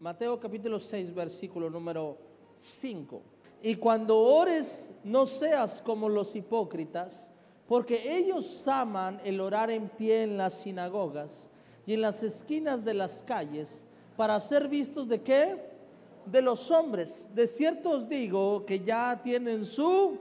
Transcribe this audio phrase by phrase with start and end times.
[0.00, 2.16] Mateo capítulo 6, versículo número
[2.56, 3.20] 5.
[3.62, 7.32] Y cuando ores, no seas como los hipócritas,
[7.66, 11.50] porque ellos aman el orar en pie en las sinagogas
[11.84, 13.84] y en las esquinas de las calles
[14.16, 15.56] para ser vistos de qué?
[16.26, 17.28] De los hombres.
[17.34, 20.16] De cierto os digo que ya tienen su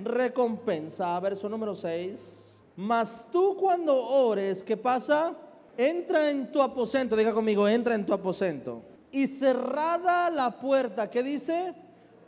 [0.00, 1.20] recompensa.
[1.20, 2.60] Verso número 6.
[2.74, 5.36] Mas tú cuando ores, ¿qué pasa?
[5.76, 8.95] Entra en tu aposento, diga conmigo, entra en tu aposento.
[9.16, 11.72] Y cerrada la puerta, ¿qué dice?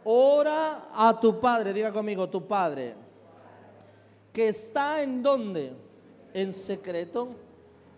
[0.04, 2.94] Ora a tu padre, diga conmigo, tu padre,
[4.32, 5.74] que está en donde?
[6.32, 7.28] En secreto.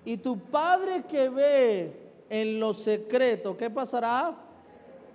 [0.04, 4.34] Y tu padre que ve en lo secreto, ¿qué pasará?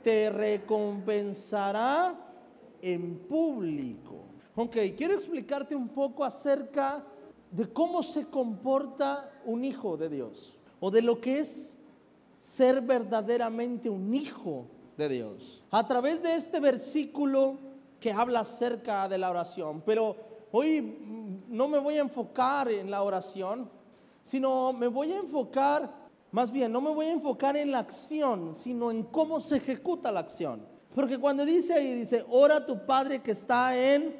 [0.01, 2.15] Te recompensará
[2.81, 4.21] en público.
[4.55, 7.03] Ok, quiero explicarte un poco acerca
[7.51, 11.77] de cómo se comporta un hijo de Dios o de lo que es
[12.45, 15.63] ser verdaderamente un hijo de Dios.
[15.71, 17.57] A través de este versículo
[17.99, 20.15] que habla acerca de la oración, pero
[20.51, 23.67] hoy no me voy a enfocar en la oración,
[24.23, 25.91] sino me voy a enfocar,
[26.31, 30.11] más bien, no me voy a enfocar en la acción, sino en cómo se ejecuta
[30.11, 30.67] la acción.
[30.93, 34.15] Porque cuando dice ahí, dice, ora a tu Padre que está en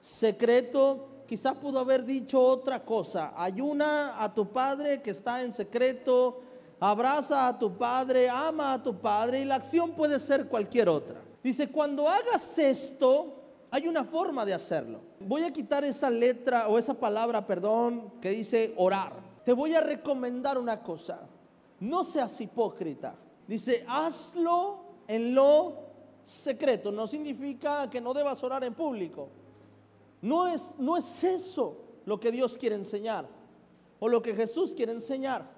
[0.00, 3.34] secreto, quizá pudo haber dicho otra cosa.
[3.36, 6.40] Ayuna a tu Padre que está en secreto,
[6.80, 11.20] abraza a tu Padre, ama a tu Padre y la acción puede ser cualquier otra.
[11.42, 13.36] Dice, cuando hagas esto,
[13.70, 15.00] hay una forma de hacerlo.
[15.20, 19.12] Voy a quitar esa letra o esa palabra, perdón, que dice orar.
[19.44, 21.20] Te voy a recomendar una cosa.
[21.80, 23.14] No seas hipócrita.
[23.46, 25.86] Dice, hazlo en lo
[26.26, 26.90] secreto.
[26.90, 29.28] No significa que no debas orar en público.
[30.22, 33.28] No es, no es eso lo que Dios quiere enseñar
[33.98, 35.55] o lo que Jesús quiere enseñar.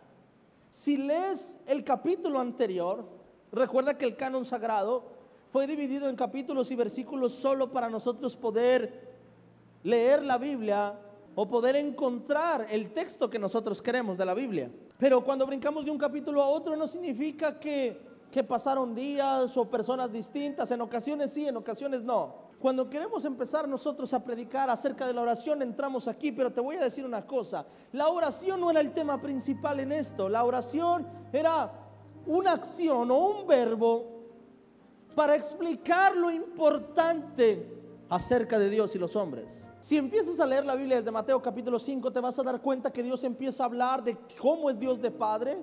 [0.70, 3.08] Si lees el capítulo anterior,
[3.52, 5.04] recuerda que el canon sagrado
[5.50, 9.16] fue dividido en capítulos y versículos solo para nosotros poder
[9.82, 10.98] leer la Biblia
[11.34, 14.70] o poder encontrar el texto que nosotros queremos de la Biblia.
[14.98, 18.00] Pero cuando brincamos de un capítulo a otro no significa que,
[18.30, 20.70] que pasaron días o personas distintas.
[20.70, 22.47] En ocasiones sí, en ocasiones no.
[22.58, 26.76] Cuando queremos empezar nosotros a predicar acerca de la oración, entramos aquí, pero te voy
[26.76, 31.06] a decir una cosa, la oración no era el tema principal en esto, la oración
[31.32, 31.72] era
[32.26, 34.18] una acción o un verbo
[35.14, 39.64] para explicar lo importante acerca de Dios y los hombres.
[39.78, 42.92] Si empiezas a leer la Biblia desde Mateo capítulo 5, te vas a dar cuenta
[42.92, 45.62] que Dios empieza a hablar de cómo es Dios de Padre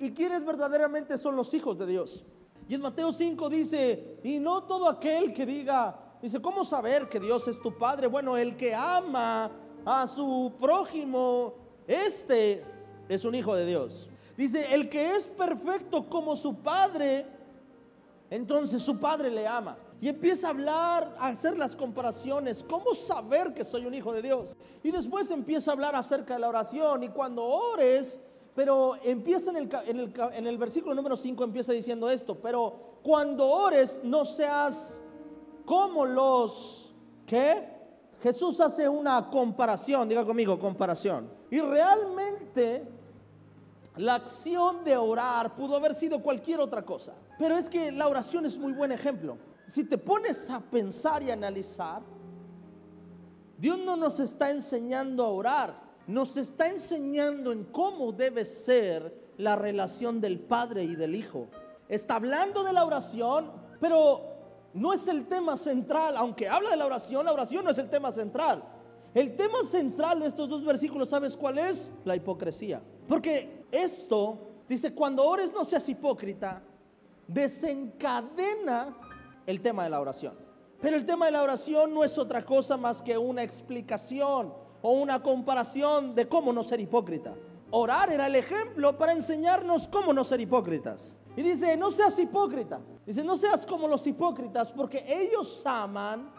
[0.00, 2.24] y quiénes verdaderamente son los hijos de Dios.
[2.68, 7.20] Y en Mateo 5 dice, y no todo aquel que diga, Dice, ¿cómo saber que
[7.20, 8.06] Dios es tu Padre?
[8.06, 9.50] Bueno, el que ama
[9.84, 11.54] a su prójimo,
[11.86, 12.64] este
[13.08, 14.08] es un hijo de Dios.
[14.36, 17.26] Dice, el que es perfecto como su Padre,
[18.30, 19.76] entonces su Padre le ama.
[20.00, 22.64] Y empieza a hablar, a hacer las comparaciones.
[22.68, 24.54] ¿Cómo saber que soy un hijo de Dios?
[24.82, 27.02] Y después empieza a hablar acerca de la oración.
[27.02, 28.20] Y cuando ores,
[28.54, 32.34] pero empieza en el, en el, en el versículo número 5, empieza diciendo esto.
[32.34, 35.00] Pero cuando ores, no seas
[35.66, 36.94] como los
[37.26, 37.68] que
[38.22, 41.28] Jesús hace una comparación, diga conmigo, comparación.
[41.50, 42.88] Y realmente
[43.96, 47.12] la acción de orar pudo haber sido cualquier otra cosa.
[47.38, 49.36] Pero es que la oración es muy buen ejemplo.
[49.66, 52.02] Si te pones a pensar y analizar,
[53.58, 55.74] Dios no nos está enseñando a orar,
[56.06, 61.48] nos está enseñando en cómo debe ser la relación del Padre y del Hijo.
[61.88, 63.50] Está hablando de la oración,
[63.80, 64.35] pero
[64.76, 67.88] no es el tema central, aunque habla de la oración, la oración no es el
[67.88, 68.62] tema central.
[69.14, 71.90] El tema central de estos dos versículos, ¿sabes cuál es?
[72.04, 72.82] La hipocresía.
[73.08, 74.38] Porque esto,
[74.68, 76.62] dice, cuando ores no seas hipócrita,
[77.26, 78.94] desencadena
[79.46, 80.34] el tema de la oración.
[80.78, 84.92] Pero el tema de la oración no es otra cosa más que una explicación o
[84.92, 87.34] una comparación de cómo no ser hipócrita.
[87.70, 91.16] Orar era el ejemplo para enseñarnos cómo no ser hipócritas.
[91.36, 92.80] Y dice, no seas hipócrita.
[93.04, 96.30] Dice, no seas como los hipócritas, porque ellos aman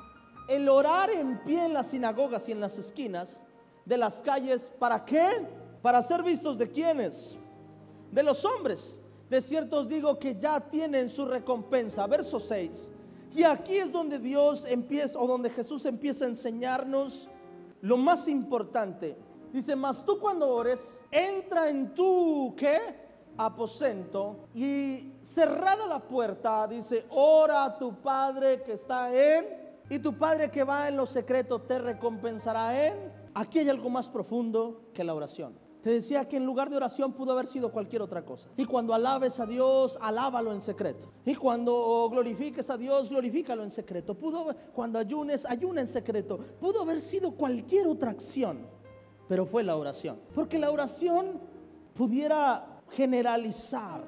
[0.49, 3.43] el orar en pie en las sinagogas y en las esquinas
[3.85, 4.71] de las calles.
[4.79, 5.47] ¿Para qué?
[5.81, 7.37] Para ser vistos de quienes?
[8.11, 8.99] De los hombres.
[9.29, 12.07] De cierto os digo que ya tienen su recompensa.
[12.07, 12.91] Verso 6.
[13.35, 17.29] Y aquí es donde Dios empieza, o donde Jesús empieza a enseñarnos
[17.81, 19.15] lo más importante.
[19.53, 23.06] Dice, mas tú cuando ores, entra en tu, ¿qué?
[23.37, 29.45] Aposento y cerrada la puerta, dice, ora a tu Padre que está en,
[29.89, 33.11] y tu Padre que va en lo secreto te recompensará en.
[33.33, 35.67] Aquí hay algo más profundo que la oración.
[35.81, 38.49] Te decía que en lugar de oración pudo haber sido cualquier otra cosa.
[38.57, 41.13] Y cuando alabes a Dios, alábalo en secreto.
[41.23, 44.15] Y cuando glorifiques a Dios, glorifícalo en secreto.
[44.15, 46.39] Pudo, cuando ayunes, ayuna en secreto.
[46.59, 48.67] Pudo haber sido cualquier otra acción,
[49.29, 50.19] pero fue la oración.
[50.33, 51.39] Porque la oración
[51.93, 54.03] pudiera generalizar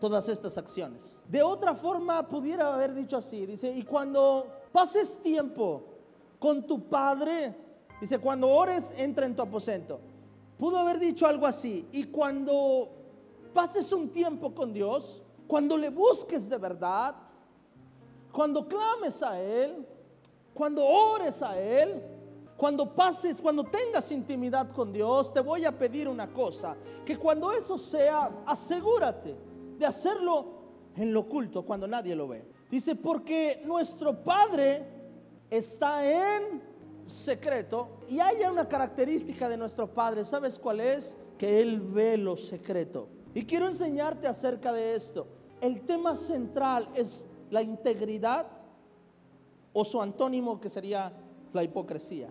[0.00, 1.20] todas estas acciones.
[1.28, 5.84] De otra forma, pudiera haber dicho así, dice, y cuando pases tiempo
[6.38, 7.54] con tu Padre,
[8.00, 10.00] dice, cuando ores, entra en tu aposento.
[10.58, 12.88] Pudo haber dicho algo así, y cuando
[13.54, 17.14] pases un tiempo con Dios, cuando le busques de verdad,
[18.32, 19.86] cuando clames a Él,
[20.54, 22.02] cuando ores a Él,
[22.62, 27.50] cuando pases, cuando tengas intimidad con Dios, te voy a pedir una cosa, que cuando
[27.50, 29.34] eso sea, asegúrate
[29.76, 30.46] de hacerlo
[30.94, 32.44] en lo oculto cuando nadie lo ve.
[32.70, 34.86] Dice, porque nuestro Padre
[35.50, 36.62] está en
[37.04, 41.16] secreto y hay una característica de nuestro Padre, ¿sabes cuál es?
[41.36, 43.08] Que Él ve lo secreto.
[43.34, 45.26] Y quiero enseñarte acerca de esto.
[45.60, 48.46] El tema central es la integridad
[49.72, 51.12] o su antónimo que sería
[51.52, 52.30] la hipocresía.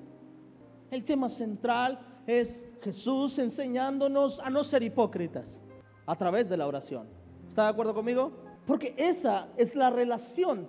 [0.91, 1.97] El tema central
[2.27, 5.61] es Jesús enseñándonos a no ser hipócritas
[6.05, 7.07] a través de la oración.
[7.47, 8.33] ¿Está de acuerdo conmigo?
[8.67, 10.67] Porque esa es la relación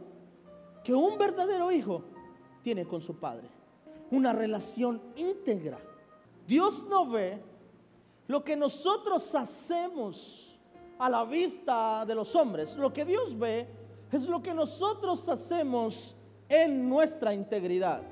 [0.85, 2.05] que un verdadero hijo
[2.63, 3.49] tiene con su padre.
[4.13, 5.79] Una relación íntegra.
[6.47, 7.43] Dios no ve
[8.29, 10.57] lo que nosotros hacemos
[11.01, 12.77] a la vista de los hombres.
[12.77, 13.67] Lo que Dios ve
[14.13, 16.15] es lo que nosotros hacemos
[16.49, 18.03] en nuestra integridad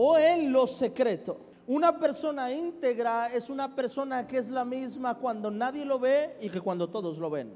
[0.00, 1.40] o en lo secreto.
[1.66, 6.48] Una persona íntegra es una persona que es la misma cuando nadie lo ve y
[6.50, 7.52] que cuando todos lo ven.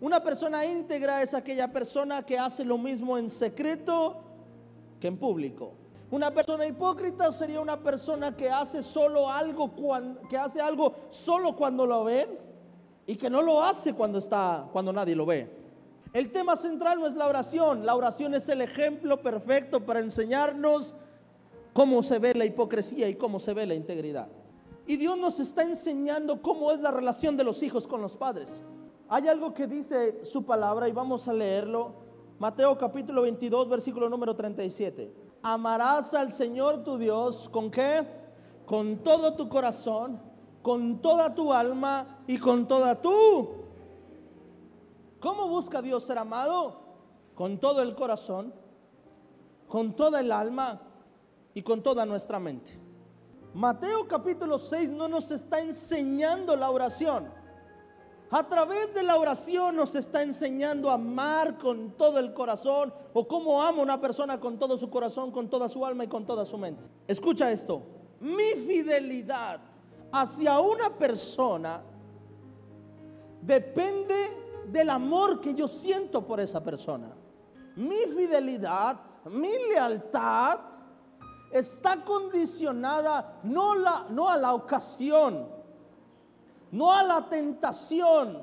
[0.00, 4.22] Una persona íntegra es aquella persona que hace lo mismo en secreto
[5.00, 5.72] que en público.
[6.12, 9.74] Una persona hipócrita sería una persona que hace solo algo
[10.30, 12.38] que hace algo solo cuando lo ven
[13.04, 15.61] y que no lo hace cuando está cuando nadie lo ve.
[16.12, 20.94] El tema central no es la oración, la oración es el ejemplo perfecto para enseñarnos
[21.72, 24.28] cómo se ve la hipocresía y cómo se ve la integridad.
[24.86, 28.62] Y Dios nos está enseñando cómo es la relación de los hijos con los padres.
[29.08, 31.94] Hay algo que dice su palabra y vamos a leerlo.
[32.38, 35.10] Mateo capítulo 22, versículo número 37.
[35.42, 38.06] Amarás al Señor tu Dios con qué?
[38.66, 40.20] Con todo tu corazón,
[40.60, 43.61] con toda tu alma y con toda tu.
[45.22, 46.80] ¿Cómo busca Dios ser amado?
[47.36, 48.52] Con todo el corazón,
[49.68, 50.82] con toda el alma
[51.54, 52.76] y con toda nuestra mente.
[53.54, 57.30] Mateo capítulo 6 no nos está enseñando la oración.
[58.32, 63.28] A través de la oración nos está enseñando a amar con todo el corazón o
[63.28, 66.44] cómo ama una persona con todo su corazón, con toda su alma y con toda
[66.44, 66.82] su mente.
[67.06, 67.82] Escucha esto.
[68.18, 69.60] Mi fidelidad
[70.10, 71.80] hacia una persona
[73.40, 77.10] depende del amor que yo siento por esa persona.
[77.76, 80.60] Mi fidelidad, mi lealtad
[81.50, 83.72] está condicionada no,
[84.28, 85.46] a la ocasión,
[86.70, 88.42] no a la tentación,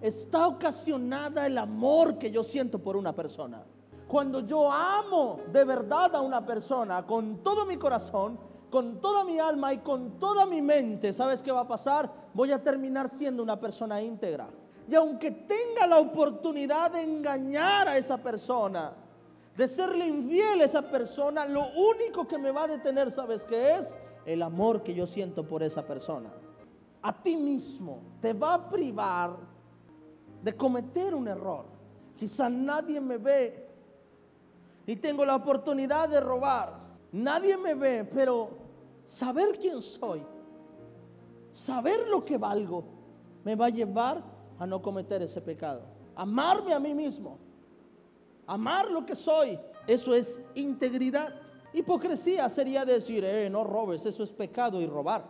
[0.00, 3.62] está ocasionada el amor que yo siento por una persona.
[4.08, 8.38] Cuando yo amo de verdad a una persona con todo mi corazón,
[8.70, 12.10] con toda mi alma y con toda mi mente, ¿sabes qué va a pasar?
[12.34, 14.48] Voy a terminar siendo una persona íntegra.
[14.88, 18.92] Y aunque tenga la oportunidad de engañar a esa persona,
[19.56, 23.74] de serle infiel a esa persona, lo único que me va a detener, ¿sabes qué
[23.76, 23.96] es?
[24.24, 26.30] El amor que yo siento por esa persona
[27.06, 29.36] a ti mismo te va a privar
[30.42, 31.64] de cometer un error.
[32.16, 33.68] Quizá nadie me ve
[34.88, 36.74] y tengo la oportunidad de robar.
[37.12, 38.50] Nadie me ve, pero
[39.06, 40.20] saber quién soy,
[41.52, 42.82] saber lo que valgo,
[43.44, 44.20] me va a llevar
[44.58, 45.82] a no cometer ese pecado.
[46.14, 47.38] Amarme a mí mismo,
[48.46, 51.34] amar lo que soy, eso es integridad.
[51.72, 55.26] Hipocresía sería decir, eh, no robes, eso es pecado y robar.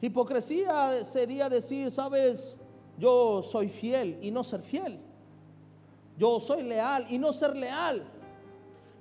[0.00, 2.56] Hipocresía sería decir, sabes,
[2.98, 5.00] yo soy fiel y no ser fiel.
[6.18, 8.04] Yo soy leal y no ser leal.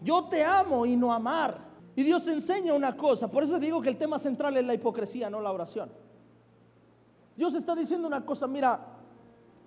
[0.01, 1.59] Yo te amo y no amar.
[1.95, 3.29] Y Dios enseña una cosa.
[3.29, 5.89] Por eso digo que el tema central es la hipocresía, no la oración.
[7.37, 8.47] Dios está diciendo una cosa.
[8.47, 8.94] Mira,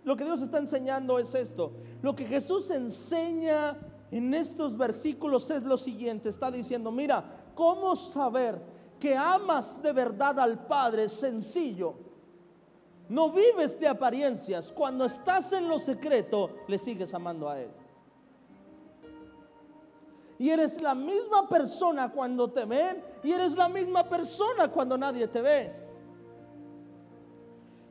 [0.08, 1.72] lo que Dios está enseñando es esto.
[2.00, 3.76] Lo que Jesús enseña
[4.10, 6.30] en estos versículos es lo siguiente.
[6.30, 7.22] Está diciendo, mira,
[7.54, 8.58] ¿cómo saber
[8.98, 11.94] que amas de verdad al Padre sencillo.
[13.08, 14.72] No vives de apariencias.
[14.72, 17.70] Cuando estás en lo secreto, le sigues amando a Él.
[20.40, 25.26] y eres la misma persona cuando te ven y eres la misma persona cuando nadie
[25.26, 25.87] te ve.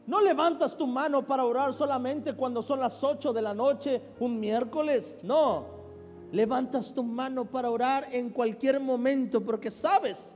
[0.08, 4.40] No levantas tu mano para orar solamente cuando son las 8 de la noche un
[4.40, 5.20] miércoles.
[5.22, 5.66] No,
[6.32, 10.36] levantas tu mano para orar en cualquier momento porque sabes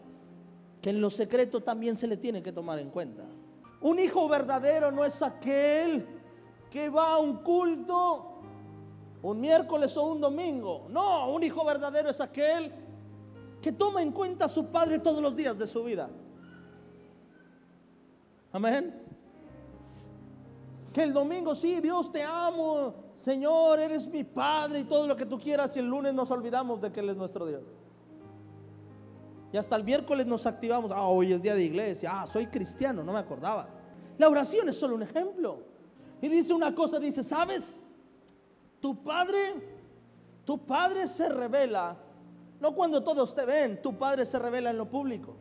[0.81, 3.23] que en lo secreto también se le tiene que tomar en cuenta.
[3.81, 6.05] Un hijo verdadero no es aquel
[6.69, 8.31] que va a un culto
[9.23, 10.87] un miércoles o un domingo.
[10.89, 12.71] No, un hijo verdadero es aquel
[13.61, 16.09] que toma en cuenta a su padre todos los días de su vida.
[18.51, 19.10] Amén.
[20.93, 25.25] Que el domingo sí, Dios te amo, Señor, eres mi Padre y todo lo que
[25.25, 27.71] tú quieras y el lunes nos olvidamos de que Él es nuestro Dios.
[29.53, 33.03] Y hasta el miércoles nos activamos, ah, hoy es día de iglesia, ah, soy cristiano,
[33.03, 33.69] no me acordaba.
[34.17, 35.63] La oración es solo un ejemplo.
[36.21, 37.81] Y dice una cosa, dice, ¿sabes?
[38.79, 39.55] Tu Padre,
[40.45, 41.97] tu Padre se revela,
[42.59, 45.35] no cuando todos te ven, tu Padre se revela en lo público.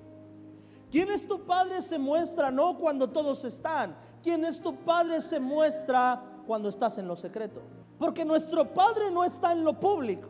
[0.91, 1.83] ¿Quién es tu Padre?
[1.83, 3.97] Se muestra no cuando todos están.
[4.23, 5.21] ¿Quién es tu Padre?
[5.21, 7.63] Se muestra cuando estás en lo secreto.
[7.99, 10.29] Porque nuestro Padre no está en lo público.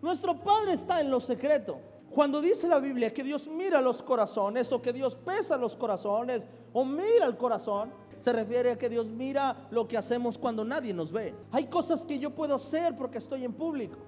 [0.00, 1.78] Nuestro Padre está en lo secreto.
[2.10, 6.48] Cuando dice la Biblia que Dios mira los corazones o que Dios pesa los corazones
[6.72, 10.92] o mira el corazón, se refiere a que Dios mira lo que hacemos cuando nadie
[10.92, 11.34] nos ve.
[11.52, 13.98] Hay cosas que yo puedo hacer porque estoy en público.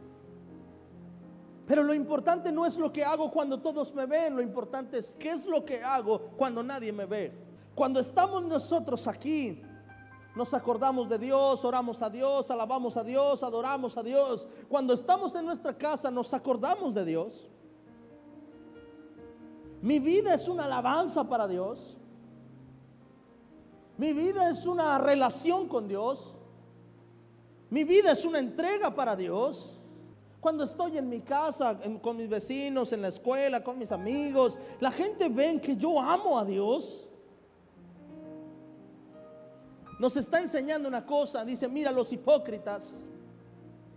[1.66, 5.14] Pero lo importante no es lo que hago cuando todos me ven, lo importante es
[5.14, 7.49] qué es lo que hago cuando nadie me ve.
[7.80, 9.62] Cuando estamos nosotros aquí,
[10.36, 14.46] nos acordamos de Dios, oramos a Dios, alabamos a Dios, adoramos a Dios.
[14.68, 17.48] Cuando estamos en nuestra casa, nos acordamos de Dios.
[19.80, 21.96] Mi vida es una alabanza para Dios.
[23.96, 26.34] Mi vida es una relación con Dios.
[27.70, 29.74] Mi vida es una entrega para Dios.
[30.38, 34.90] Cuando estoy en mi casa, con mis vecinos, en la escuela, con mis amigos, la
[34.90, 37.06] gente ve que yo amo a Dios.
[40.00, 43.06] Nos está enseñando una cosa, dice, mira los hipócritas,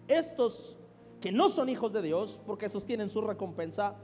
[0.05, 0.75] estos
[1.21, 3.95] que no son hijos de Dios, porque esos tienen su recompensa,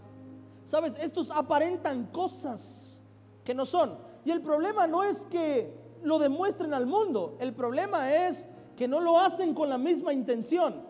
[0.63, 3.01] sabes, estos aparentan cosas
[3.43, 3.97] que no son.
[4.23, 7.35] Y el problema no es que lo demuestren al mundo.
[7.41, 10.81] El problema es que no lo hacen con la misma intención.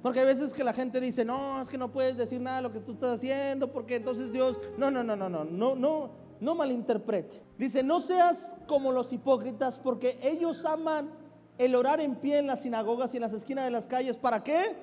[0.00, 2.62] Porque hay veces que la gente dice, no, es que no puedes decir nada de
[2.62, 6.10] lo que tú estás haciendo, porque entonces Dios, no, no, no, no, no, no, no,
[6.42, 7.40] no malinterprete.
[7.56, 11.08] Dice, no seas como los hipócritas, porque ellos aman
[11.56, 14.16] el orar en pie en las sinagogas y en las esquinas de las calles.
[14.16, 14.74] ¿Para qué?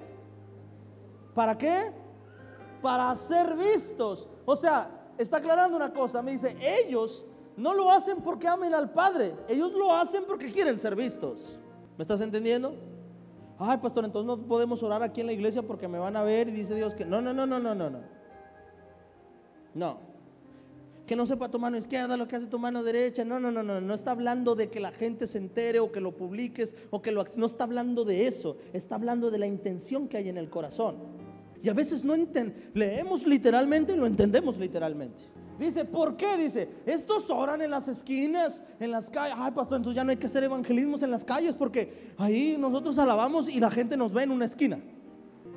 [1.35, 1.91] ¿Para qué?
[2.81, 4.29] Para ser vistos.
[4.45, 7.25] O sea, está aclarando una cosa, me dice, ellos
[7.57, 11.59] no lo hacen porque amen al Padre, ellos lo hacen porque quieren ser vistos.
[11.97, 12.73] ¿Me estás entendiendo?
[13.57, 16.47] Ay, pastor, entonces no podemos orar aquí en la iglesia porque me van a ver
[16.47, 17.99] y dice Dios que no, no, no, no, no, no, no.
[19.73, 20.08] No.
[21.09, 23.25] Que no sepa tu mano izquierda lo que hace tu mano derecha.
[23.25, 23.81] No, no, no, no.
[23.81, 27.11] No está hablando de que la gente se entere o que lo publiques o que
[27.11, 27.25] lo...
[27.35, 28.57] No está hablando de eso.
[28.73, 30.97] Está hablando de la intención que hay en el corazón.
[31.63, 32.15] Y a veces no
[32.75, 35.23] leemos literalmente y lo entendemos literalmente.
[35.57, 36.37] Dice, ¿por qué?
[36.37, 39.35] Dice, estos oran en las esquinas, en las calles.
[39.35, 42.99] Ay, pastor, entonces ya no hay que hacer evangelismos en las calles porque ahí nosotros
[42.99, 44.79] alabamos y la gente nos ve en una esquina.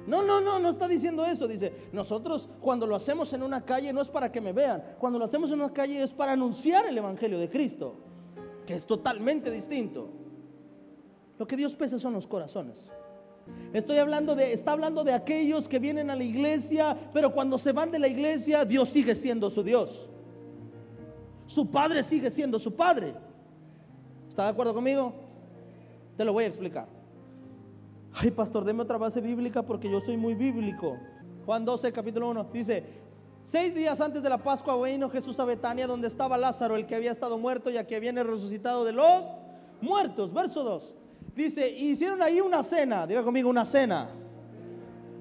[0.07, 1.47] No, no, no, no está diciendo eso.
[1.47, 4.83] Dice, nosotros cuando lo hacemos en una calle no es para que me vean.
[4.99, 7.95] Cuando lo hacemos en una calle es para anunciar el Evangelio de Cristo,
[8.67, 10.09] que es totalmente distinto.
[11.39, 12.91] Lo que Dios pesa son los corazones.
[13.73, 17.73] Estoy hablando de, está hablando de aquellos que vienen a la iglesia, pero cuando se
[17.73, 20.09] van de la iglesia, Dios sigue siendo su Dios.
[21.47, 23.15] Su padre sigue siendo su padre.
[24.29, 25.13] ¿Está de acuerdo conmigo?
[26.17, 26.87] Te lo voy a explicar.
[28.15, 30.99] Ay, pastor, deme otra base bíblica porque yo soy muy bíblico.
[31.47, 32.85] Juan 12, capítulo 1, dice,
[33.43, 36.95] seis días antes de la Pascua vino Jesús a Betania, donde estaba Lázaro, el que
[36.95, 39.25] había estado muerto y a que viene resucitado de los
[39.81, 40.33] muertos.
[40.33, 40.95] Verso 2.
[41.35, 44.11] Dice, hicieron ahí una cena, diga conmigo una cena.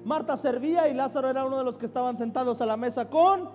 [0.04, 3.48] Marta servía y Lázaro era uno de los que estaban sentados a la mesa con,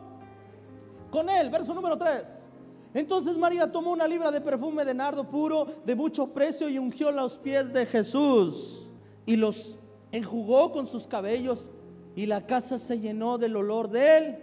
[1.12, 1.50] con él.
[1.52, 2.48] Verso número 3.
[2.96, 7.12] Entonces María tomó una libra de perfume de nardo puro de mucho precio y ungió
[7.12, 8.87] los pies de Jesús
[9.28, 9.78] y los
[10.12, 11.70] enjugó con sus cabellos
[12.16, 14.38] y la casa se llenó del olor de él.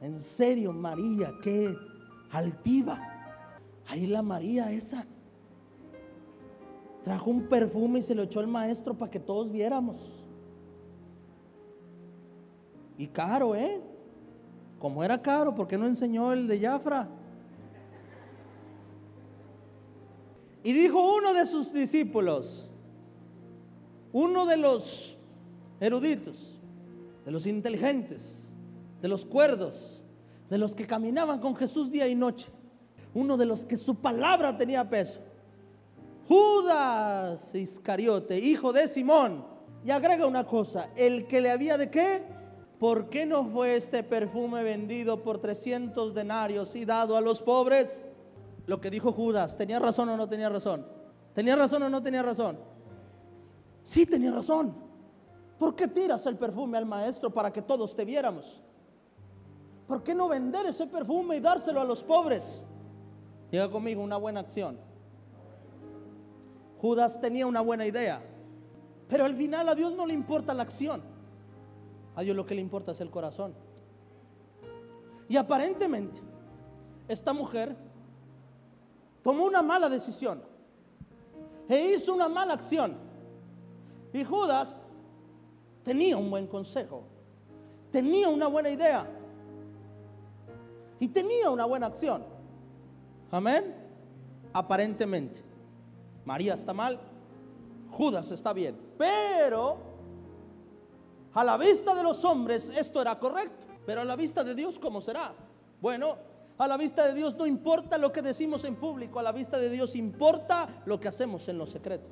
[0.00, 1.76] En serio, María, qué
[2.30, 2.98] altiva.
[3.86, 5.04] Ahí la María esa
[7.02, 9.96] Trajo un perfume y se lo echó el maestro para que todos viéramos.
[12.98, 13.80] Y caro, ¿eh?
[14.78, 17.08] Como era caro, ¿por qué no enseñó el de Jafra?
[20.62, 22.69] Y dijo uno de sus discípulos,
[24.12, 25.16] uno de los
[25.80, 26.58] eruditos,
[27.24, 28.54] de los inteligentes,
[29.00, 30.02] de los cuerdos,
[30.48, 32.48] de los que caminaban con Jesús día y noche,
[33.14, 35.20] uno de los que su palabra tenía peso.
[36.28, 39.44] Judas Iscariote, hijo de Simón.
[39.84, 42.22] Y agrega una cosa, el que le había de qué?
[42.78, 48.08] ¿Por qué no fue este perfume vendido por 300 denarios y dado a los pobres?
[48.66, 50.86] Lo que dijo Judas, ¿tenía razón o no tenía razón?
[51.34, 52.58] ¿Tenía razón o no tenía razón?
[53.90, 54.72] Sí, tenía razón.
[55.58, 58.62] ¿Por qué tiras el perfume al maestro para que todos te viéramos?
[59.88, 62.64] ¿Por qué no vender ese perfume y dárselo a los pobres?
[63.50, 64.78] Llega conmigo una buena acción.
[66.78, 68.22] Judas tenía una buena idea,
[69.08, 71.02] pero al final a Dios no le importa la acción.
[72.14, 73.54] A Dios lo que le importa es el corazón.
[75.28, 76.20] Y aparentemente,
[77.08, 77.76] esta mujer
[79.24, 80.44] tomó una mala decisión
[81.68, 83.09] e hizo una mala acción.
[84.12, 84.84] Y Judas
[85.82, 87.04] tenía un buen consejo,
[87.90, 89.06] tenía una buena idea
[90.98, 92.24] y tenía una buena acción.
[93.30, 93.74] Amén.
[94.52, 95.42] Aparentemente.
[96.24, 96.98] María está mal,
[97.90, 98.76] Judas está bien.
[98.98, 99.78] Pero
[101.32, 103.66] a la vista de los hombres esto era correcto.
[103.86, 105.32] Pero a la vista de Dios, ¿cómo será?
[105.80, 106.16] Bueno,
[106.58, 109.58] a la vista de Dios no importa lo que decimos en público, a la vista
[109.58, 112.08] de Dios importa lo que hacemos en lo secreto.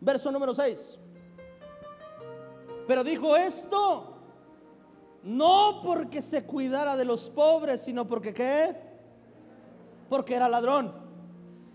[0.00, 0.98] Verso número 6.
[2.86, 4.10] Pero dijo esto
[5.22, 8.76] no porque se cuidara de los pobres, sino porque qué?
[10.08, 10.92] Porque era ladrón.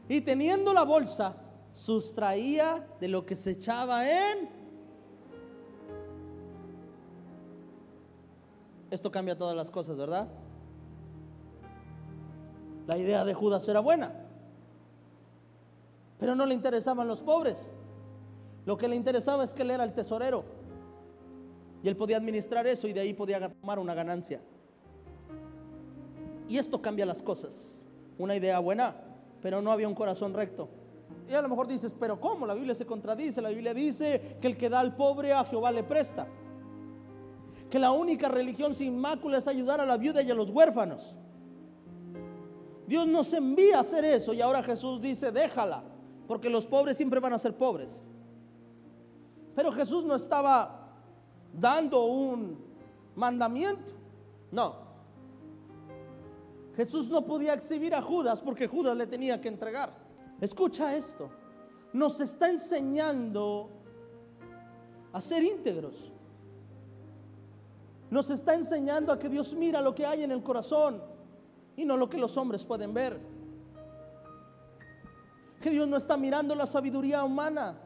[0.09, 1.35] Y teniendo la bolsa,
[1.73, 4.49] sustraía de lo que se echaba en...
[8.89, 10.27] Esto cambia todas las cosas, ¿verdad?
[12.87, 14.13] La idea de Judas era buena,
[16.19, 17.67] pero no le interesaban los pobres.
[18.65, 20.43] Lo que le interesaba es que él era el tesorero
[21.83, 24.41] y él podía administrar eso y de ahí podía tomar una ganancia.
[26.47, 27.83] Y esto cambia las cosas.
[28.17, 28.95] Una idea buena,
[29.41, 30.69] pero no había un corazón recto.
[31.29, 32.45] Y a lo mejor dices, pero ¿cómo?
[32.45, 33.41] La Biblia se contradice.
[33.41, 36.27] La Biblia dice que el que da al pobre a Jehová le presta.
[37.69, 41.15] Que la única religión sin mácula es ayudar a la viuda y a los huérfanos.
[42.87, 45.83] Dios nos envía a hacer eso y ahora Jesús dice, déjala,
[46.27, 48.03] porque los pobres siempre van a ser pobres.
[49.55, 50.89] Pero Jesús no estaba
[51.53, 52.57] dando un
[53.15, 53.93] mandamiento,
[54.51, 54.85] no.
[56.75, 59.93] Jesús no podía exhibir a Judas porque Judas le tenía que entregar.
[60.41, 61.29] Escucha esto,
[61.93, 63.69] nos está enseñando
[65.13, 66.11] a ser íntegros.
[68.09, 71.01] Nos está enseñando a que Dios mira lo que hay en el corazón
[71.77, 73.19] y no lo que los hombres pueden ver.
[75.61, 77.77] Que Dios no está mirando la sabiduría humana,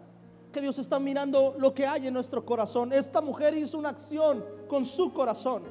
[0.51, 2.91] que Dios está mirando lo que hay en nuestro corazón.
[2.91, 5.63] Esta mujer hizo una acción con su corazón.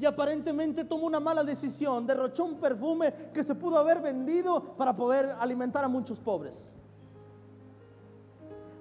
[0.00, 4.94] Y aparentemente tomó una mala decisión, derrochó un perfume que se pudo haber vendido para
[4.94, 6.72] poder alimentar a muchos pobres.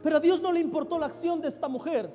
[0.03, 2.11] Pero a Dios no le importó la acción de esta mujer.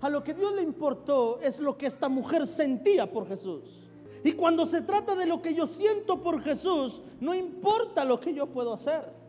[0.00, 3.82] A lo que Dios le importó es lo que esta mujer sentía por Jesús.
[4.24, 8.32] Y cuando se trata de lo que yo siento por Jesús, no importa lo que
[8.32, 9.25] yo puedo hacer.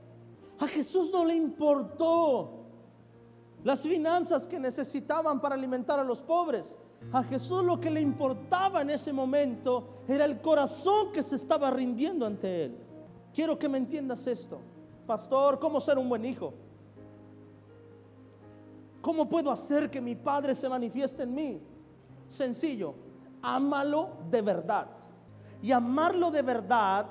[0.60, 2.58] A Jesús no le importó
[3.63, 6.78] las finanzas que necesitaban para alimentar a los pobres.
[7.12, 11.70] A Jesús lo que le importaba en ese momento era el corazón que se estaba
[11.70, 12.78] rindiendo ante Él.
[13.34, 14.60] Quiero que me entiendas esto.
[15.06, 16.54] Pastor, ¿cómo ser un buen hijo?
[19.02, 21.62] ¿Cómo puedo hacer que mi Padre se manifieste en mí?
[22.30, 22.96] Sencillo,
[23.41, 24.88] ámalo de verdad.
[25.62, 27.08] Y amarlo de verdad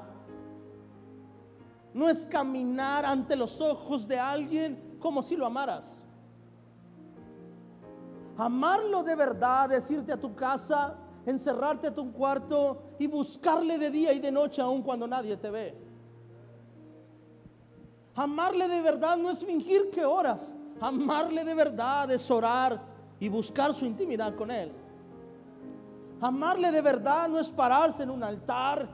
[1.97, 6.03] no es caminar ante los ojos de alguien como si lo amaras.
[8.37, 13.91] Amarlo de verdad es irte a tu casa, encerrarte a tu cuarto y buscarle de
[13.91, 15.75] día y de noche aun cuando nadie te ve.
[18.15, 20.55] Amarle de verdad no es fingir que oras.
[20.79, 22.79] Amarle de verdad es orar
[23.19, 24.71] y buscar su intimidad con Él.
[26.21, 28.87] Amarle de verdad no es pararse en un altar.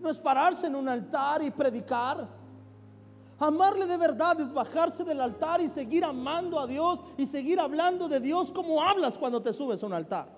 [0.00, 2.28] No es pararse en un altar y predicar.
[3.38, 8.08] Amarle de verdad es bajarse del altar y seguir amando a Dios y seguir hablando
[8.08, 10.36] de Dios como hablas cuando te subes a un altar.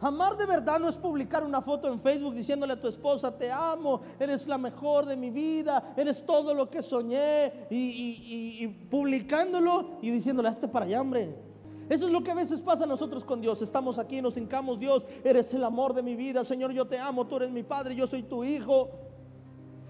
[0.00, 3.52] Amar de verdad no es publicar una foto en Facebook diciéndole a tu esposa, te
[3.52, 10.10] amo, eres la mejor de mi vida, eres todo lo que soñé, y, publicándolo y
[10.10, 11.49] diciéndole, hazte para allá, hombre.
[11.90, 13.60] Eso es lo que a veces pasa a nosotros con Dios.
[13.62, 17.26] Estamos aquí, nos hincamos, Dios, eres el amor de mi vida, Señor, yo te amo,
[17.26, 18.88] tú eres mi padre, yo soy tu hijo.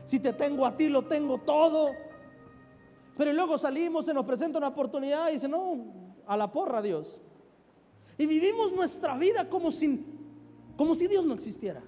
[0.05, 1.91] Si te tengo a ti, lo tengo todo.
[3.19, 5.77] Pero luego salimos, se nos presenta una oportunidad y dice, no,
[6.27, 7.21] a la porra Dios.
[8.17, 9.69] Y vivimos nuestra vida como,
[10.79, 11.83] como si Dios no existiera.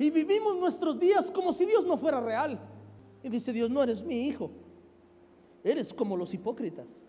[0.00, 2.58] Y vivimos nuestros días como si Dios no fuera real.
[3.22, 4.50] Y dice Dios, no eres mi hijo.
[5.62, 7.07] Eres como los hipócritas.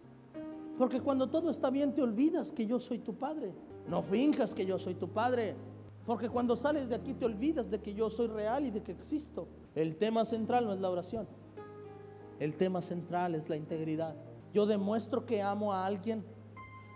[0.80, 3.54] Porque cuando todo está bien te olvidas que yo soy tu padre.
[3.86, 5.58] No finjas que yo soy tu padre.
[6.06, 8.94] Porque cuando sales de aquí te olvidas de que yo soy real y de que
[8.94, 9.50] existo.
[9.76, 11.28] El tema central no es la oración.
[12.40, 14.16] El tema central es la integridad.
[14.54, 16.24] Yo demuestro que amo a alguien,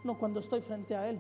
[0.05, 1.19] no cuando estoy frente a él.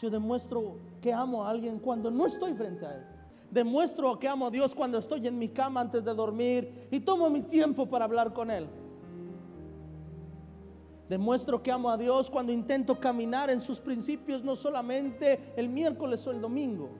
[0.00, 3.04] Yo demuestro que amo a alguien cuando no estoy frente a él.
[3.52, 7.30] Demuestro que amo a Dios cuando estoy en mi cama antes de dormir y tomo
[7.30, 8.66] mi tiempo para hablar con Él.
[11.08, 16.26] Demuestro que amo a Dios cuando intento caminar en sus principios, no solamente el miércoles
[16.26, 16.90] o el domingo.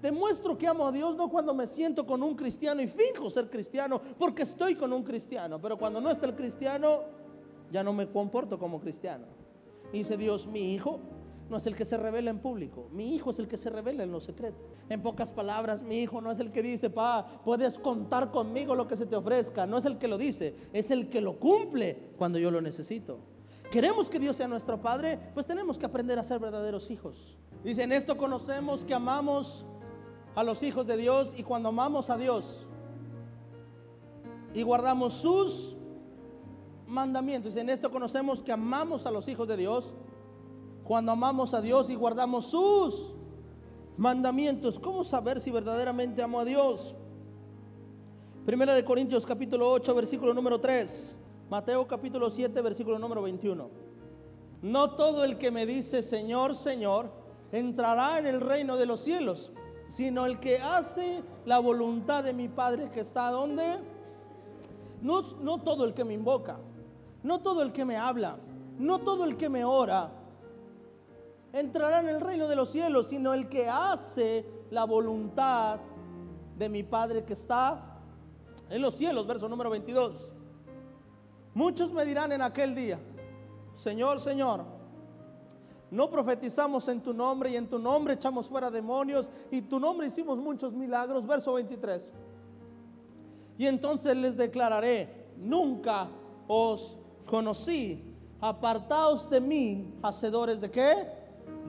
[0.00, 3.50] Demuestro que amo a Dios no cuando me siento con un cristiano y finjo ser
[3.50, 7.00] cristiano, porque estoy con un cristiano, pero cuando no está el cristiano,
[7.72, 9.26] ya no me comporto como cristiano.
[9.92, 11.00] dice Dios, mi hijo
[11.48, 14.02] no es el que se revela en público, mi hijo es el que se revela
[14.02, 14.58] en lo secreto.
[14.88, 18.88] En pocas palabras, mi hijo no es el que dice, pa, puedes contar conmigo lo
[18.88, 22.12] que se te ofrezca, no es el que lo dice, es el que lo cumple
[22.16, 23.18] cuando yo lo necesito.
[23.70, 27.36] Queremos que Dios sea nuestro Padre, pues tenemos que aprender a ser verdaderos hijos.
[27.62, 29.64] Dice, en esto conocemos que amamos
[30.34, 32.66] a los hijos de Dios y cuando amamos a Dios
[34.52, 35.74] y guardamos sus
[36.86, 37.52] mandamientos.
[37.52, 39.92] Dice, en esto conocemos que amamos a los hijos de Dios
[40.84, 43.10] cuando amamos a Dios y guardamos sus
[43.96, 44.78] mandamientos.
[44.78, 46.94] ¿Cómo saber si verdaderamente amo a Dios?
[48.44, 51.16] Primera de Corintios capítulo 8, versículo número 3.
[51.48, 53.70] Mateo capítulo 7, versículo número 21.
[54.60, 57.10] No todo el que me dice Señor, Señor,
[57.50, 59.52] entrará en el reino de los cielos,
[59.88, 63.78] sino el que hace la voluntad de mi Padre que está donde.
[65.00, 66.58] No, no todo el que me invoca,
[67.22, 68.36] no todo el que me habla,
[68.78, 70.10] no todo el que me ora,
[71.54, 75.78] entrará en el reino de los cielos, sino el que hace la voluntad
[76.58, 78.00] de mi Padre que está
[78.68, 80.32] en los cielos, verso número 22.
[81.54, 82.98] Muchos me dirán en aquel día,
[83.76, 84.64] Señor, Señor,
[85.92, 90.08] no profetizamos en tu nombre y en tu nombre echamos fuera demonios y tu nombre
[90.08, 92.10] hicimos muchos milagros, verso 23.
[93.58, 96.08] Y entonces les declararé, nunca
[96.48, 101.23] os conocí, apartaos de mí, hacedores de qué?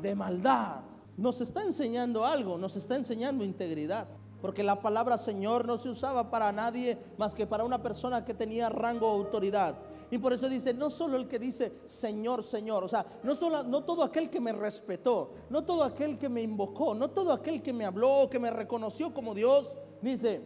[0.06, 0.82] De maldad.
[1.18, 4.08] Nos está enseñando algo, nos está enseñando integridad.
[4.41, 8.34] Porque la palabra Señor no se usaba para nadie más que para una persona que
[8.34, 9.76] tenía rango o autoridad.
[10.12, 13.63] Y por eso dice, no solo el que dice Señor, Señor, o sea, no, solo,
[13.63, 17.63] no todo aquel que me respetó, no todo aquel que me invocó, no todo aquel
[17.63, 20.44] que me habló, que me reconoció como Dios, dice,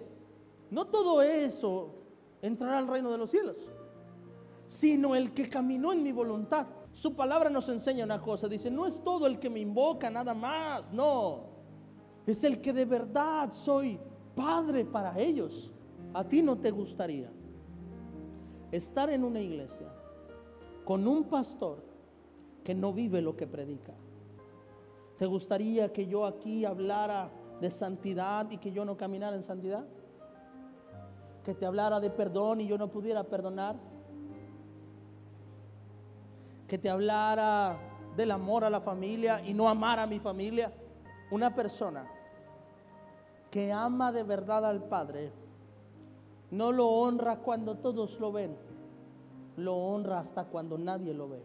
[0.72, 1.95] no todo eso
[2.41, 3.58] entrará al reino de los cielos,
[4.69, 6.67] sino el que caminó en mi voluntad.
[6.93, 10.34] Su palabra nos enseña una cosa, dice, no es todo el que me invoca nada
[10.34, 11.43] más, no,
[12.25, 13.99] es el que de verdad soy
[14.36, 15.71] padre para ellos.
[16.13, 17.30] A ti no te gustaría
[18.71, 19.88] estar en una iglesia
[20.86, 21.84] con un pastor
[22.63, 23.93] que no vive lo que predica.
[25.17, 29.86] ¿Te gustaría que yo aquí hablara de santidad y que yo no caminara en santidad?
[31.43, 33.75] Que te hablara de perdón y yo no pudiera perdonar
[36.69, 37.77] que te hablara
[38.15, 40.71] del amor a la familia y no amar a mi familia.
[41.32, 42.08] Una persona
[43.51, 45.34] que ama de verdad al Padre
[46.51, 48.55] no lo honra cuando todos lo ven,
[49.58, 51.43] lo honra hasta cuando nadie lo ve.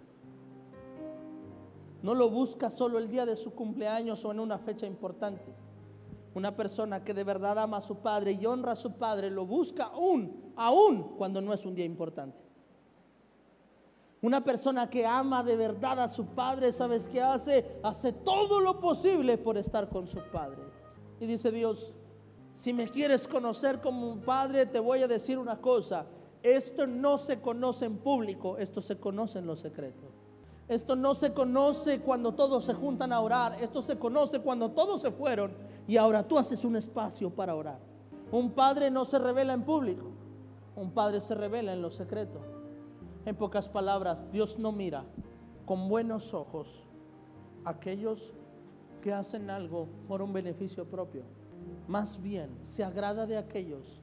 [2.02, 5.54] No lo busca solo el día de su cumpleaños o en una fecha importante.
[6.34, 9.46] Una persona que de verdad ama a su padre y honra a su padre lo
[9.46, 12.43] busca aún, aún cuando no es un día importante.
[14.24, 17.78] Una persona que ama de verdad a su padre, ¿sabes qué hace?
[17.82, 20.62] Hace todo lo posible por estar con su padre.
[21.20, 21.92] Y dice Dios,
[22.54, 26.06] si me quieres conocer como un padre, te voy a decir una cosa.
[26.42, 30.06] Esto no se conoce en público, esto se conoce en lo secreto.
[30.68, 35.02] Esto no se conoce cuando todos se juntan a orar, esto se conoce cuando todos
[35.02, 35.52] se fueron
[35.86, 37.78] y ahora tú haces un espacio para orar.
[38.32, 40.06] Un padre no se revela en público,
[40.76, 42.53] un padre se revela en lo secreto.
[43.26, 45.04] En pocas palabras, Dios no mira
[45.64, 46.84] con buenos ojos
[47.64, 48.34] aquellos
[49.00, 51.22] que hacen algo por un beneficio propio.
[51.88, 54.02] Más bien, se agrada de aquellos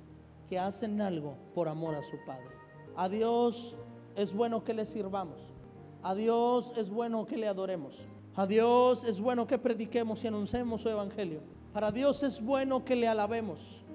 [0.50, 2.50] que hacen algo por amor a su Padre.
[2.96, 3.76] A Dios
[4.16, 5.54] es bueno que le sirvamos.
[6.02, 8.00] A Dios es bueno que le adoremos.
[8.36, 11.42] A Dios es bueno que prediquemos y anunciemos su evangelio.
[11.74, 13.86] Para Dios es bueno que le alabemos.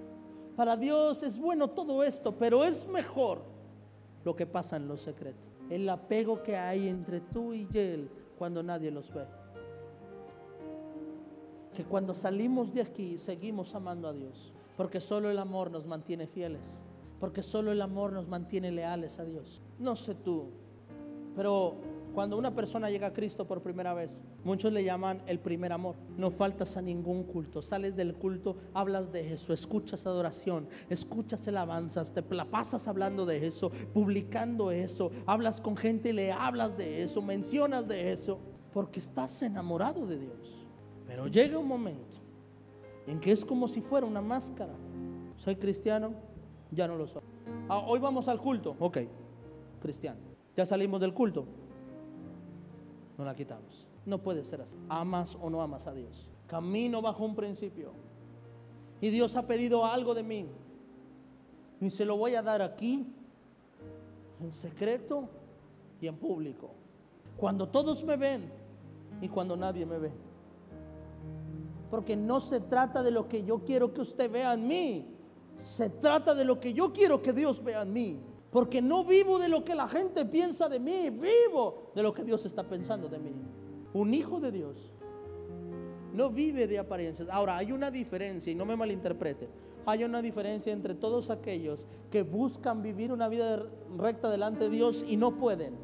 [0.55, 3.56] Para Dios es bueno todo esto, pero es mejor
[4.27, 5.39] lo que pasa en lo secreto.
[5.71, 9.25] El apego que hay entre tú y Él cuando nadie los ve.
[11.73, 14.53] Que cuando salimos de aquí seguimos amando a Dios.
[14.77, 16.81] Porque solo el amor nos mantiene fieles.
[17.21, 19.63] Porque solo el amor nos mantiene leales a Dios.
[19.79, 20.49] No sé tú,
[21.37, 21.77] pero
[22.17, 25.97] cuando una persona llega a Cristo por primera vez, muchos le llaman el primer amor.
[26.17, 27.61] No faltas a ningún culto.
[27.61, 33.47] Sales del culto, hablas de eso, escuchas adoración, escuchas alabanzas, te la pasas hablando de
[33.47, 38.39] eso, publicando eso, hablas con gente y le hablas de eso, mencionas de eso,
[38.73, 40.67] porque estás enamorado de Dios.
[41.07, 42.17] Pero llega un momento
[43.07, 44.73] en que es como si fuera una máscara.
[45.37, 46.15] Soy cristiano,
[46.71, 47.25] ya no lo soy.
[47.69, 49.01] Ah, hoy vamos al culto, ok,
[49.83, 50.21] cristiano.
[50.57, 51.45] Ya salimos del culto,
[53.19, 53.87] no la quitamos.
[54.05, 54.77] No puede ser así.
[54.89, 56.29] Amas o no amas a Dios.
[56.47, 57.93] Camino bajo un principio.
[59.01, 60.47] Y Dios ha pedido algo de mí.
[61.81, 63.07] Y se lo voy a dar aquí,
[64.41, 65.29] en secreto
[66.01, 66.71] y en público.
[67.37, 68.51] Cuando todos me ven
[69.21, 70.13] y cuando nadie me ve.
[71.91, 75.07] Porque no se trata de lo que yo quiero que usted vea en mí.
[75.59, 78.21] Se trata de lo que yo quiero que Dios vea en mí.
[78.51, 81.11] Porque no vivo de lo que la gente piensa de mí.
[81.11, 83.33] Vivo de lo que Dios está pensando de mí.
[83.93, 84.93] Un hijo de Dios
[86.17, 87.29] no vive de apariencias.
[87.31, 89.49] Ahora, hay una diferencia, y no me malinterprete.
[89.85, 95.05] Hay una diferencia entre todos aquellos que buscan vivir una vida recta delante de Dios
[95.07, 95.75] y no pueden.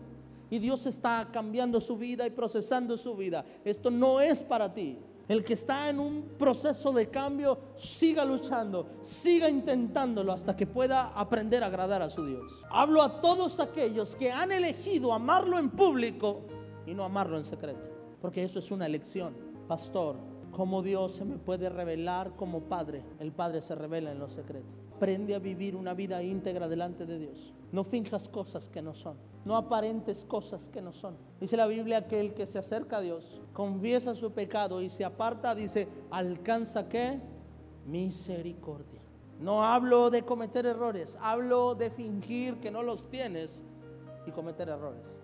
[0.50, 3.44] Y Dios está cambiando su vida y procesando su vida.
[3.64, 4.98] Esto no es para ti.
[5.28, 11.12] El que está en un proceso de cambio, siga luchando, siga intentándolo hasta que pueda
[11.14, 12.64] aprender a agradar a su Dios.
[12.70, 16.42] Hablo a todos aquellos que han elegido amarlo en público
[16.86, 17.88] y no amarlo en secreto,
[18.20, 19.34] porque eso es una elección.
[19.68, 20.16] Pastor,
[20.50, 23.04] ¿cómo Dios se me puede revelar como Padre?
[23.20, 24.66] El Padre se revela en lo secreto.
[24.96, 27.52] Aprende a vivir una vida íntegra delante de Dios.
[27.70, 29.16] No finjas cosas que no son.
[29.44, 31.16] No aparentes cosas que no son.
[31.40, 35.04] Dice la Biblia que el que se acerca a Dios, confiesa su pecado y se
[35.04, 37.20] aparta, dice, alcanza qué?
[37.86, 39.00] Misericordia.
[39.40, 43.64] No hablo de cometer errores, hablo de fingir que no los tienes
[44.26, 45.20] y cometer errores.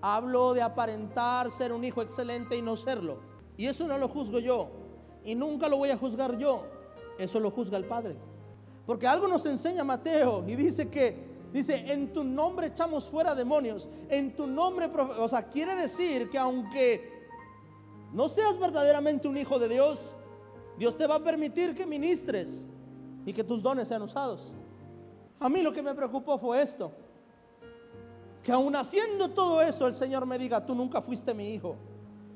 [0.00, 3.18] Hablo de aparentar ser un hijo excelente y no serlo.
[3.56, 4.68] Y eso no lo juzgo yo.
[5.24, 6.62] Y nunca lo voy a juzgar yo.
[7.18, 8.16] Eso lo juzga el Padre.
[8.86, 13.88] Porque algo nos enseña Mateo y dice que, dice, en tu nombre echamos fuera demonios,
[14.08, 14.86] en tu nombre,
[15.18, 17.18] o sea, quiere decir que aunque
[18.12, 20.14] no seas verdaderamente un hijo de Dios,
[20.78, 22.66] Dios te va a permitir que ministres
[23.26, 24.52] y que tus dones sean usados.
[25.40, 26.92] A mí lo que me preocupó fue esto,
[28.42, 31.76] que aun haciendo todo eso el Señor me diga, tú nunca fuiste mi hijo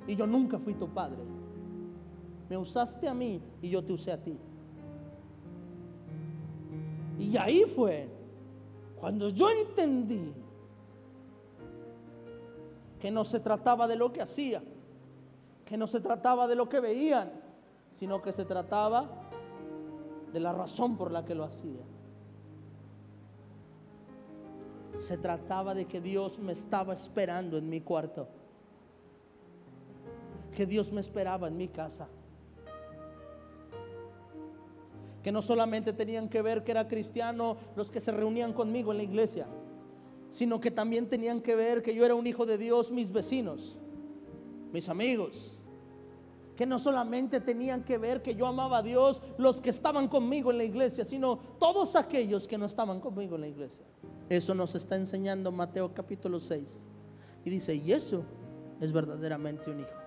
[0.07, 1.19] y yo nunca fui tu padre.
[2.49, 4.39] Me usaste a mí y yo te usé a ti.
[7.19, 8.09] Y ahí fue
[9.03, 10.33] cuando yo entendí
[13.01, 14.63] que no se trataba de lo que hacía,
[15.65, 17.33] que no se trataba de lo que veían,
[17.91, 19.11] sino que se trataba
[20.33, 21.83] de la razón por la que lo hacía.
[24.99, 28.29] Se trataba de que Dios me estaba esperando en mi cuarto,
[30.55, 32.07] que Dios me esperaba en mi casa
[35.23, 38.99] que no solamente tenían que ver que era cristiano los que se reunían conmigo en
[38.99, 39.47] la iglesia,
[40.31, 43.77] sino que también tenían que ver que yo era un hijo de Dios, mis vecinos,
[44.73, 45.59] mis amigos.
[46.57, 50.51] Que no solamente tenían que ver que yo amaba a Dios los que estaban conmigo
[50.51, 53.85] en la iglesia, sino todos aquellos que no estaban conmigo en la iglesia.
[54.29, 56.89] Eso nos está enseñando Mateo capítulo 6.
[57.45, 58.25] Y dice, y eso
[58.81, 60.02] es verdaderamente un hijo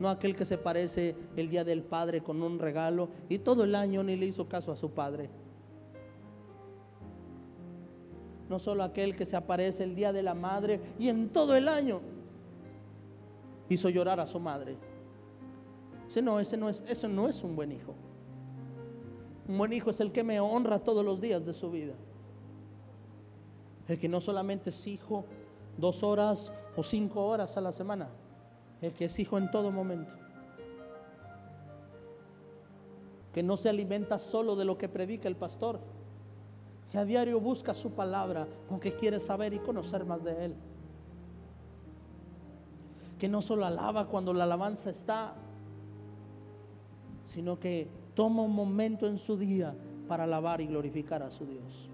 [0.00, 3.74] no aquel que se parece el día del padre con un regalo y todo el
[3.74, 5.28] año ni le hizo caso a su padre.
[8.48, 11.68] No solo aquel que se aparece el día de la madre y en todo el
[11.68, 12.00] año
[13.68, 14.76] hizo llorar a su madre.
[16.08, 17.94] Ese no, ese no es, eso no es un buen hijo.
[19.46, 21.92] Un buen hijo es el que me honra todos los días de su vida.
[23.86, 25.26] El que no solamente es hijo
[25.76, 28.08] dos horas o cinco horas a la semana,
[28.82, 30.14] el que es hijo en todo momento.
[33.32, 35.80] Que no se alimenta solo de lo que predica el pastor,
[36.90, 40.54] que a diario busca su palabra porque quiere saber y conocer más de él.
[43.18, 45.34] Que no solo alaba cuando la alabanza está,
[47.24, 49.74] sino que toma un momento en su día
[50.08, 51.88] para alabar y glorificar a su Dios.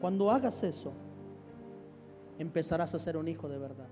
[0.00, 0.92] Cuando hagas eso,
[2.38, 3.86] empezarás a ser un hijo de verdad.